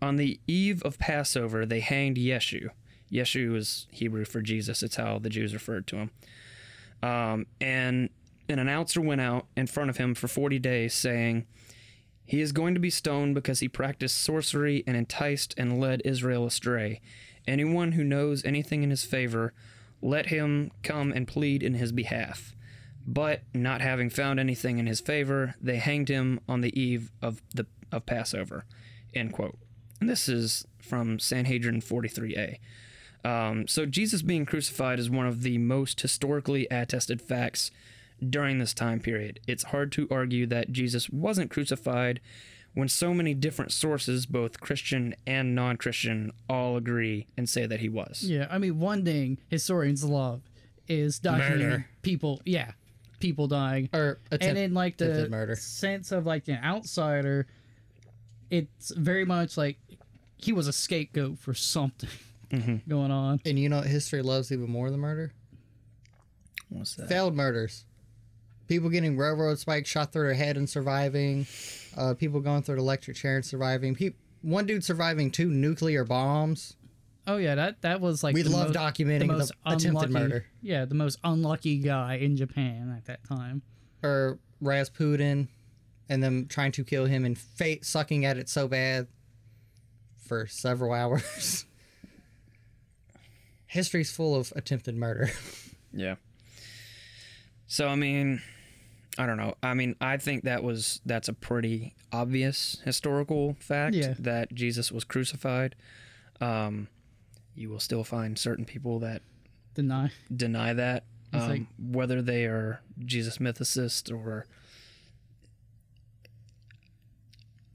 [0.01, 2.71] on the eve of Passover, they hanged Yeshu.
[3.11, 4.83] Yeshu is Hebrew for Jesus.
[4.83, 6.11] It's how the Jews referred to him.
[7.03, 8.11] Um, and
[8.49, 11.47] an announcer went out in front of him for 40 days saying,
[12.25, 16.47] He is going to be stoned because he practiced sorcery and enticed and led Israel
[16.47, 17.01] astray.
[17.47, 19.53] Anyone who knows anything in his favor,
[20.01, 22.55] let him come and plead in his behalf.
[23.07, 27.43] But not having found anything in his favor, they hanged him on the eve of
[27.55, 28.65] the of Passover.
[29.15, 29.59] End quote.
[30.01, 32.59] And this is from Sanhedrin 43a.
[33.25, 37.71] Um, so Jesus being crucified is one of the most historically attested facts
[38.29, 39.41] during this time period.
[39.47, 42.21] It's hard to argue that Jesus wasn't crucified
[42.75, 47.89] when so many different sources, both Christian and non-Christian, all agree and say that he
[47.89, 48.23] was.
[48.25, 50.41] Yeah, I mean, one thing historians love
[50.89, 51.87] is documenting Murder.
[52.03, 52.41] people.
[52.45, 52.73] Yeah,
[53.21, 53.89] people dying.
[53.93, 55.55] or attempt, and in like the murder.
[55.57, 57.47] sense of like an outsider,
[58.51, 59.79] it's very much like
[60.37, 62.11] he was a scapegoat for something
[62.51, 62.77] Mm-hmm.
[62.91, 63.41] going on.
[63.47, 65.33] And you know what history loves even more than murder?
[66.69, 67.09] What's that?
[67.09, 67.85] Failed murders.
[68.69, 71.47] People getting railroad spikes shot through their head and surviving.
[71.97, 73.95] Uh, people going through the electric chair and surviving.
[73.95, 76.77] Pe- one dude surviving two nuclear bombs.
[77.27, 80.47] Oh yeah, that that was like We love most, documenting the the, most attempted murder.
[80.61, 83.63] Yeah, the most unlucky guy in Japan at that time.
[84.03, 85.49] Or Rasputin
[86.09, 89.07] and them trying to kill him and fate sucking at it so bad
[90.27, 91.67] for several hours.
[93.67, 95.31] History's full of attempted murder.
[95.93, 96.17] Yeah.
[97.73, 98.43] So I mean,
[99.17, 99.55] I don't know.
[99.63, 104.13] I mean, I think that was that's a pretty obvious historical fact Yeah.
[104.19, 105.75] that Jesus was crucified.
[106.39, 106.89] Um,
[107.55, 109.23] you will still find certain people that
[109.73, 110.11] Deny.
[110.37, 114.45] deny that, um, like- whether they are Jesus mythicists or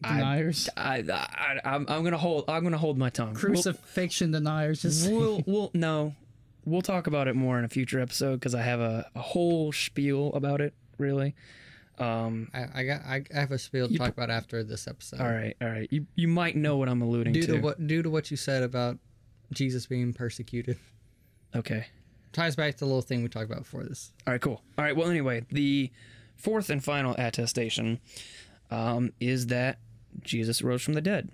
[0.04, 0.70] I- Deniers.
[0.78, 2.46] I, I, I'm, I'm gonna hold.
[2.48, 3.30] I'm gonna hold my tongue.
[3.34, 4.84] We'll- Crucifixion deniers.
[4.84, 6.14] Just we'll, we'll no
[6.68, 9.72] we'll talk about it more in a future episode because i have a, a whole
[9.72, 11.34] spiel about it really
[12.00, 15.20] um I, I got I have a spiel to talk about after this episode.
[15.22, 17.88] all right all right you you might know what i'm alluding Due to to what
[17.88, 18.98] due to what you said about
[19.54, 20.78] Jesus being persecuted.
[21.56, 21.88] okay
[22.34, 24.12] Ties back to the little thing we talked about before this.
[24.28, 25.90] all right cool all right well anyway the
[26.36, 28.00] fourth and final attestation
[28.70, 29.80] um, is that
[30.22, 31.30] Jesus rose from the dead.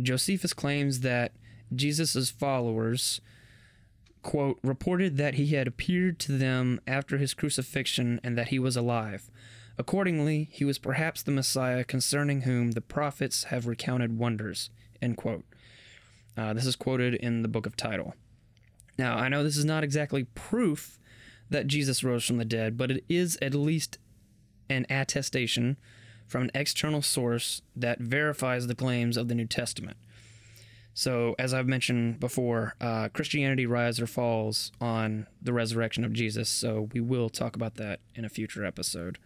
[0.00, 1.32] Josephus claims that
[1.74, 3.20] Jesus' followers,
[4.22, 8.76] quote, reported that he had appeared to them after his crucifixion and that he was
[8.76, 9.30] alive.
[9.78, 15.44] Accordingly, he was perhaps the Messiah concerning whom the prophets have recounted wonders, end quote.
[16.36, 18.14] Uh, this is quoted in the book of Title.
[18.98, 20.98] Now, I know this is not exactly proof
[21.50, 23.98] that Jesus rose from the dead, but it is at least
[24.68, 25.78] an attestation
[26.26, 29.96] from an external source that verifies the claims of the New Testament.
[30.94, 36.50] So, as I've mentioned before, uh, Christianity rises or falls on the resurrection of Jesus.
[36.50, 39.18] So, we will talk about that in a future episode.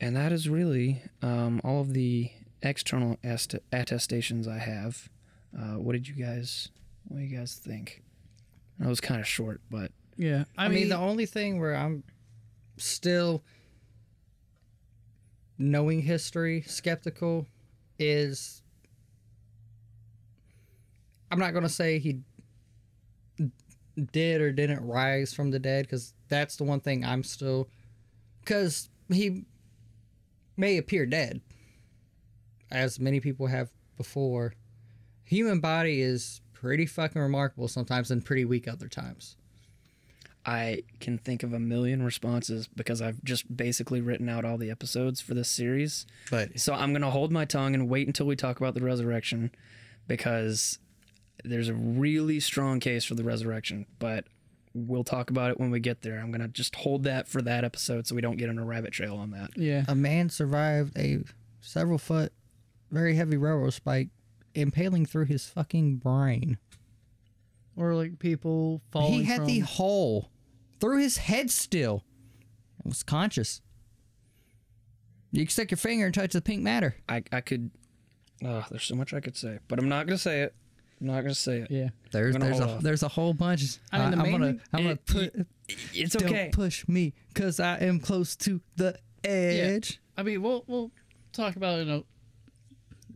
[0.00, 2.30] And that is really um, all of the
[2.62, 5.10] external est- attestations I have.
[5.56, 6.70] Uh, what did you guys?
[7.08, 8.02] What do you guys think?
[8.78, 12.02] That was kind of short, but Yeah, I, mean, the only thing where I'm
[12.78, 13.42] still
[15.58, 17.46] knowing history skeptical
[17.98, 18.59] is
[21.30, 22.20] I'm not going to say he
[24.12, 27.68] did or didn't rise from the dead because that's the one thing I'm still
[28.40, 29.44] because he
[30.56, 31.40] may appear dead
[32.70, 34.54] as many people have before
[35.24, 39.36] human body is pretty fucking remarkable sometimes and pretty weak other times
[40.46, 44.70] I can think of a million responses because I've just basically written out all the
[44.70, 46.06] episodes for this series.
[46.30, 48.80] but So I'm going to hold my tongue and wait until we talk about the
[48.80, 49.50] resurrection
[50.08, 50.78] because
[51.44, 54.24] there's a really strong case for the resurrection, but
[54.74, 56.18] we'll talk about it when we get there.
[56.18, 58.64] I'm going to just hold that for that episode so we don't get on a
[58.64, 59.50] rabbit trail on that.
[59.56, 61.18] yeah, a man survived a
[61.60, 62.32] several foot,
[62.90, 64.08] very heavy railroad spike
[64.54, 66.58] impaling through his fucking brain.
[67.76, 69.12] or like people falling.
[69.12, 70.30] he had from, the hole
[70.80, 72.04] through his head still
[72.82, 73.60] and was conscious.
[75.32, 76.96] You can stick your finger and touch the pink matter.
[77.08, 77.70] I, I could,
[78.44, 80.54] oh, there's so much I could say, but I'm not going to say it.
[81.00, 81.70] I'm not going to say it.
[81.70, 82.82] Yeah, There's I'm gonna there's a hold off.
[82.82, 83.62] there's a whole bunch.
[83.92, 85.46] I mean, the I'm gonna thing- I'm gonna It- put
[85.94, 86.50] It's don't okay.
[86.52, 90.00] push me because I am close to the edge.
[90.16, 90.90] I mean, we'll we'll
[91.32, 92.02] talk about it in a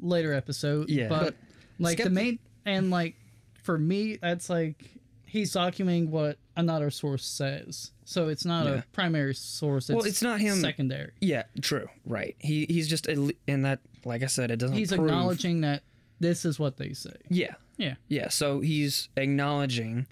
[0.00, 0.88] later episode.
[0.88, 1.08] Yeah.
[1.08, 1.34] but, But
[1.78, 3.16] like the skepti- main and like
[3.62, 4.84] for me, that's like
[5.26, 8.72] he's documenting what another source says, so it's not Yeah.
[8.74, 9.90] a primary source.
[9.90, 11.12] It's Well, it's not him- secondary.
[11.20, 11.88] Yeah, true.
[12.06, 12.36] Right.
[12.38, 13.80] He he's just in that.
[14.04, 14.76] Like I said, it doesn't.
[14.76, 15.82] He's prove- acknowledging that
[16.20, 17.16] this is what they say.
[17.28, 17.54] Yeah.
[17.76, 18.28] Yeah, Yeah.
[18.28, 20.06] So he's acknowledging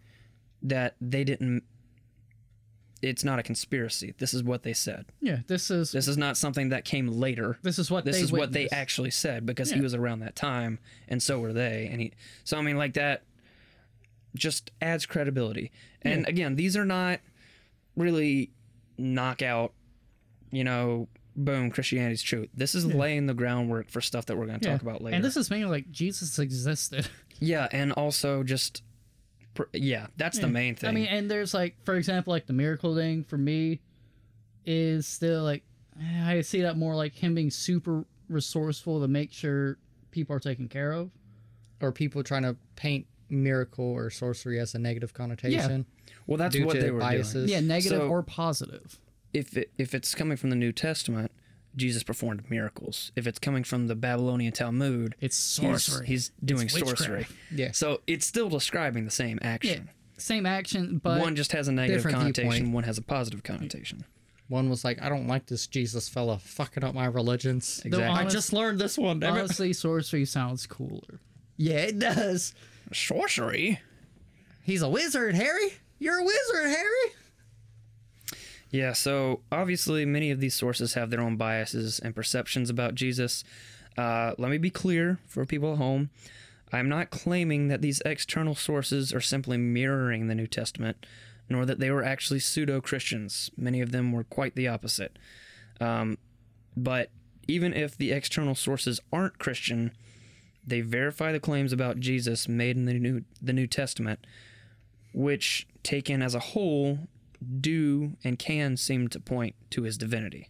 [0.63, 1.63] that they didn't.
[3.01, 4.15] It's not a conspiracy.
[4.19, 5.07] This is what they said.
[5.21, 5.39] yeah.
[5.49, 7.59] This is This is not something that came later.
[7.63, 8.75] this is what This they is what they witnessed.
[8.81, 9.83] actually said because he Yeah.
[9.83, 11.89] was around that time, and so were they.
[11.91, 12.13] And he.
[12.45, 13.25] So I mean, like that,
[14.35, 15.71] just adds credibility.
[16.03, 17.21] And again, these are not
[17.97, 18.51] really
[18.99, 19.73] knockout.
[20.51, 22.49] You know, boom, Christianity's true.
[22.55, 24.73] This is laying the groundwork for stuff that we're going to Yeah.
[24.75, 25.17] talk about later.
[25.17, 27.09] And this is mainly like Jesus existed.
[27.41, 28.83] Yeah, and also just
[29.73, 30.89] yeah, that's the main thing.
[30.91, 33.81] I mean, and there's like, for example, like the miracle thing for me
[34.65, 35.65] is still like,
[36.25, 39.77] I see that more like him being super resourceful to make sure
[40.13, 41.11] people are taken care of.
[41.81, 45.85] Or people trying to paint miracle or sorcery as a negative connotation.
[46.07, 46.13] Yeah.
[46.29, 47.33] well, that's due what to they were biases.
[47.33, 47.49] doing.
[47.49, 49.01] Yeah, negative So- or positive.
[49.33, 51.31] If it, if it's coming from the New Testament,
[51.75, 53.13] Jesus performed miracles.
[53.17, 56.07] If it's coming from the Babylonian Talmud, It's sorcery.
[56.07, 57.27] he's doing It's sorcery.
[57.51, 57.73] Yeah.
[57.73, 59.91] So it's still describing the same yeah, action.
[60.19, 62.75] same action, but one just has a negative connotation, viewpoint.
[62.75, 64.05] one has a positive connotation.
[64.49, 67.81] One was like, I don't like this Jesus fella fucking up my religions.
[67.87, 68.05] Exactly.
[68.07, 69.25] I just learned this one.
[69.25, 71.21] honestly, sorcery sounds cooler.
[71.57, 72.55] Yeah, it does.
[72.93, 73.81] Sorcery?
[74.63, 75.73] He's a wizard, Harry.
[75.99, 77.13] You're a wizard, Harry.
[78.73, 83.45] Yeah, so obviously many of these sources have their own biases and perceptions about Jesus.
[83.99, 86.09] Uh, let me be clear for people at home.
[86.73, 91.05] I'm not claiming that these external sources are simply mirroring the New Testament,
[91.51, 93.51] nor that they were actually pseudo Christians.
[93.59, 95.19] Many of them were quite the opposite.
[95.79, 96.17] Um,
[96.75, 97.11] but
[97.47, 99.93] even if the external sources aren't Christian,
[100.67, 104.27] they verify the claims about Jesus made in the New, the New Testament,
[105.13, 107.01] which, taken as a whole,
[107.43, 110.49] do and can seem to point to his divinity.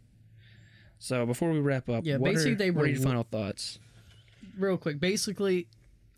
[0.98, 3.24] So before we wrap up, Yeah, what, basically are, they what are were- your final
[3.24, 3.78] thoughts?
[4.58, 5.66] Real quick, basically,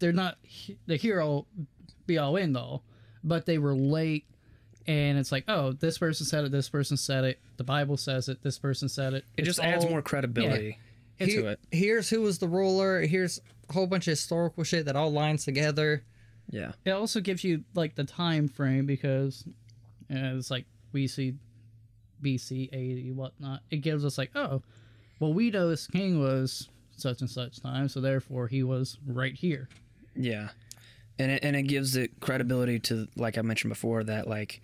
[0.01, 0.39] they're not
[0.87, 1.47] the hero
[2.07, 2.83] be all end all,
[3.23, 4.25] but they relate,
[4.87, 8.29] and it's like, oh, this person said it, this person said it, the Bible says
[8.29, 9.25] it, this person said it.
[9.37, 10.79] It It's just adds more credibility
[11.19, 11.61] into Here- it.
[11.71, 13.03] Here's who was the ruler.
[13.03, 16.03] Here's a whole bunch of historical shit that all lines together.
[16.51, 16.73] Yeah.
[16.85, 19.45] It also gives you like the time frame because
[20.11, 21.35] uh, it's like we see
[22.23, 23.61] BC, AD, whatnot.
[23.71, 24.63] It gives us like, oh,
[25.21, 29.35] well, we know this king was such and such time, so therefore he was right
[29.35, 29.69] here.
[30.15, 30.51] Yeah,
[31.19, 34.61] and it, and it gives it credibility to like I mentioned before that like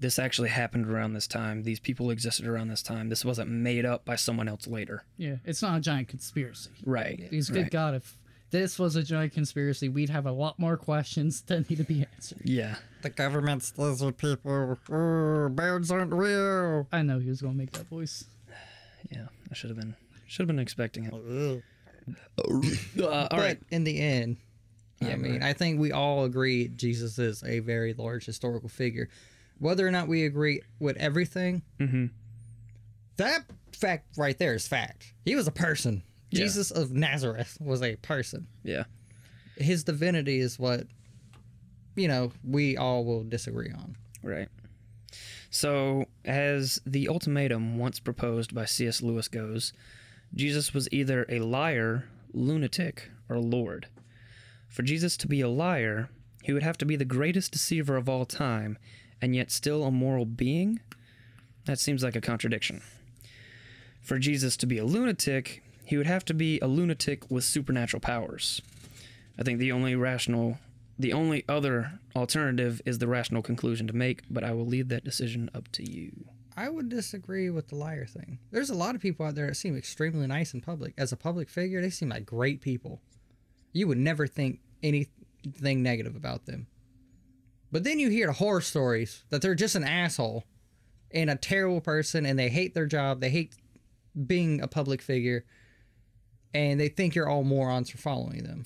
[0.00, 1.62] this actually happened around this time.
[1.62, 3.08] These people existed around this time.
[3.08, 5.04] This wasn't made up by someone else later.
[5.16, 6.70] Yeah, it's not a giant conspiracy.
[6.84, 7.30] Right.
[7.30, 7.70] Good right.
[7.70, 8.18] God, if
[8.54, 12.06] this was a giant conspiracy, we'd have a lot more questions that need to be
[12.14, 12.38] answered.
[12.44, 12.76] Yeah.
[13.02, 14.78] The government's lizard people.
[14.88, 16.86] Oh, birds aren't real.
[16.92, 18.24] I know he was going to make that voice.
[19.10, 19.26] Yeah.
[19.50, 19.94] I should have been
[20.26, 21.12] should have been expecting it.
[21.12, 21.62] Ugh.
[23.02, 23.58] Uh, all but right.
[23.70, 24.36] in the end,
[25.00, 25.42] yeah, I mean, right.
[25.42, 29.08] I think we all agree Jesus is a very large historical figure.
[29.58, 32.10] Whether or not we agree with everything, Mhm.
[33.16, 35.12] that fact right there is fact.
[35.24, 36.02] He was a person.
[36.34, 36.44] Yeah.
[36.44, 38.46] Jesus of Nazareth was a person.
[38.62, 38.84] Yeah.
[39.56, 40.86] His divinity is what,
[41.94, 43.96] you know, we all will disagree on.
[44.22, 44.48] Right.
[45.50, 49.00] So, as the ultimatum once proposed by C.S.
[49.00, 49.72] Lewis goes,
[50.34, 53.86] Jesus was either a liar, lunatic, or Lord.
[54.68, 56.10] For Jesus to be a liar,
[56.42, 58.76] he would have to be the greatest deceiver of all time,
[59.22, 60.80] and yet still a moral being?
[61.66, 62.82] That seems like a contradiction.
[64.02, 68.00] For Jesus to be a lunatic, he would have to be a lunatic with supernatural
[68.00, 68.62] powers.
[69.38, 70.58] I think the only rational
[70.98, 75.04] the only other alternative is the rational conclusion to make, but I will leave that
[75.04, 76.12] decision up to you.
[76.56, 78.38] I would disagree with the liar thing.
[78.52, 80.94] There's a lot of people out there that seem extremely nice in public.
[80.96, 83.00] As a public figure, they seem like great people.
[83.72, 86.68] You would never think anything negative about them.
[87.72, 90.44] But then you hear the horror stories that they're just an asshole
[91.10, 93.56] and a terrible person and they hate their job, they hate
[94.26, 95.44] being a public figure,
[96.54, 98.64] and they think you're all morons for following them.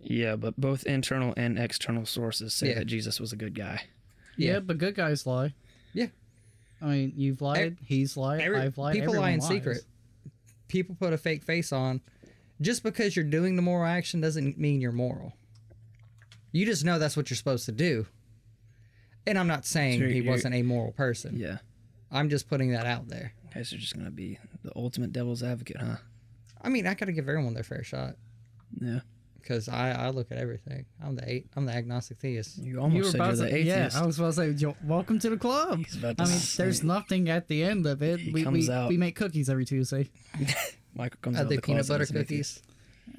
[0.00, 2.74] Yeah, but both internal and external sources say Yeah.
[2.76, 3.82] that Jesus was a good guy.
[4.36, 4.60] Yeah, Yeah.
[4.60, 5.54] but good guys lie.
[5.92, 6.06] Yeah.
[6.80, 8.94] I mean, you've lied, he's lied, Every- I've lied.
[8.94, 9.48] people lie in lies.
[9.48, 9.78] secret.
[10.68, 12.00] People put a fake face on.
[12.60, 15.34] Just because you're doing the moral action doesn't mean you're moral.
[16.52, 18.06] You just know that's what you're supposed to do.
[19.26, 21.36] And I'm not saying So he wasn't a moral person.
[21.38, 21.58] Yeah.
[22.10, 23.32] I'm just putting that out there.
[23.52, 25.96] Guys are just gonna be the ultimate devil's advocate, huh?
[26.62, 28.14] I mean, I gotta give everyone their fair shot
[28.80, 29.00] Yeah.
[29.40, 30.86] because I, I look at everything.
[31.02, 32.58] I'm the eight, I'm the agnostic theist.
[32.58, 33.96] You You almost were said about you're to, the atheist.
[33.96, 35.78] yeah, I was about to say, welcome to the club.
[35.78, 38.20] He's about I mean, say- there's nothing at the end of it.
[38.20, 38.88] He We, comes we, out.
[38.88, 40.08] we make cookies every Tuesday.
[40.94, 42.62] Michael comes Are out they the peanut closet butter as an cookies?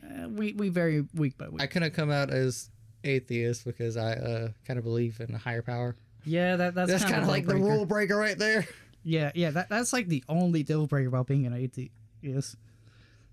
[0.03, 1.61] Uh, we, we vary week by week.
[1.61, 2.69] I couldn't come out as
[3.03, 5.95] atheist because I uh, kind of believe in a higher power.
[6.25, 8.67] yeah, that, that's, That's kind of like the rule breaker right there.
[9.03, 12.57] Yeah, yeah, that, that's like the only deal breaker about being an atheist.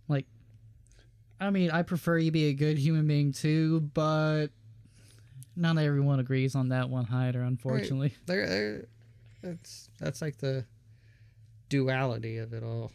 [0.09, 0.27] Like,
[1.41, 4.49] I mean, I prefer you be a good human being too, but
[5.57, 8.15] not everyone agrees on that one hider, unfortunately.
[8.27, 8.85] There, there.
[9.43, 10.65] That's that's like the
[11.69, 12.93] duality of it all.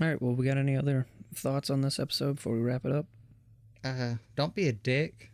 [0.00, 0.20] All right.
[0.20, 3.06] Well, we got any other thoughts on this episode before we wrap it up?
[3.84, 5.30] Uh, don't be a dick.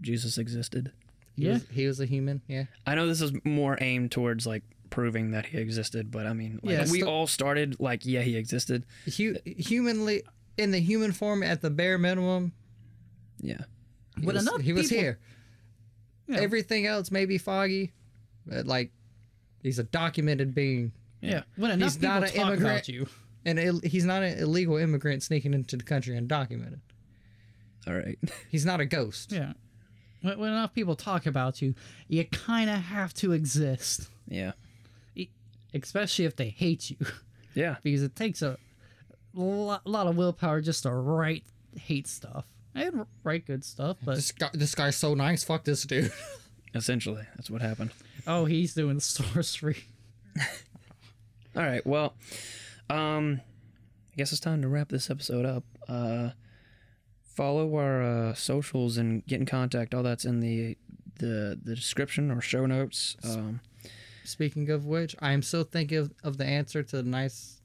[0.00, 0.92] Jesus existed.
[1.36, 1.52] He Yeah.
[1.54, 2.40] was, he was a human.
[2.48, 4.62] Yeah, I know this is more aimed towards like
[4.96, 8.22] proving that he existed, but I mean, like, Yeah, we sto- all started like, yeah,
[8.22, 8.86] he existed.
[9.18, 10.22] Hu- humanly
[10.56, 12.52] in the human form at the bare minimum.
[13.42, 13.58] Yeah.
[14.18, 15.18] He But was, enough he was people- here.
[16.28, 16.38] Yeah.
[16.38, 17.92] Everything else may be foggy,
[18.46, 18.90] but like
[19.62, 22.62] he's a documented being, Yeah, when enough He's people not an talk immigrant.
[22.62, 23.06] about you,
[23.44, 26.80] and Ill- he's not an illegal immigrant sneaking into the country undocumented.
[27.86, 28.18] All right.
[28.50, 29.30] He's not a ghost.
[29.30, 29.52] yeah,
[30.22, 31.74] when, when enough people talk about you,
[32.08, 34.52] you kind of have to exist, yeah.
[35.74, 36.96] Especially if they hate you.
[37.54, 37.76] Yeah.
[37.82, 38.58] because it takes a
[39.32, 41.42] lot, lot of willpower just to write
[41.80, 42.44] hate stuff
[42.74, 43.96] and write good stuff.
[44.04, 45.42] But This guy, this guy's so nice.
[45.42, 46.12] Fuck this dude.
[46.74, 47.92] Essentially, that's what happened.
[48.26, 49.84] oh, he's doing sorcery.
[51.56, 51.86] All right.
[51.86, 52.12] Well,
[52.90, 53.40] um,
[54.12, 55.64] I guess it's time to wrap this episode up.
[55.88, 56.30] Uh,
[57.24, 59.94] follow our uh, socials and get in contact.
[59.94, 60.76] All that's in the
[61.20, 63.16] the the description or show notes.
[63.24, 63.60] Um,
[64.26, 67.60] Speaking of which, I am still thinking of, of the answer to the nice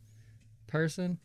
[0.67, 1.19] person.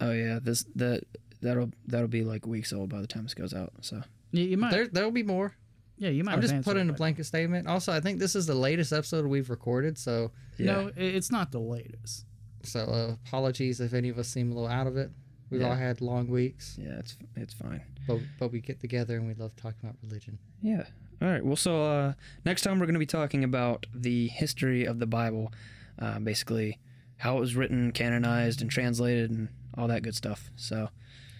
[0.00, 1.04] oh yeah, this that
[1.42, 3.72] that'll that'll be like weeks old by the time this goes out.
[3.80, 5.54] So You, you might, There, there'll be more.
[5.98, 6.32] yeah, you might.
[6.34, 7.66] I'm have just putting it, a blanket statement.
[7.68, 10.66] Also, I think this is the latest episode we've recorded, so yeah.
[10.66, 12.26] No, it's not the latest.
[12.62, 15.10] so uh, apologies if any of us seem a little out of it.
[15.50, 17.80] We've all had long weeks, yeah, it's it's fine.
[18.06, 20.38] but but we get together and we love talking about religion.
[20.62, 20.84] Yeah.
[21.22, 21.44] All right.
[21.44, 22.12] Well, so uh,
[22.44, 25.52] next time we're going to be talking about the history of the Bible,
[25.98, 26.78] uh, basically
[27.18, 30.50] how it was written, canonized, and translated, and all that good stuff.
[30.56, 30.88] So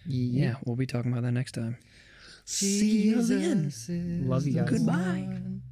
[0.06, 1.78] yeah, we'll be talking about that next time.
[2.44, 3.72] See you then.
[4.28, 4.70] Love you guys.
[4.70, 4.94] Goodbye.
[5.28, 5.62] One.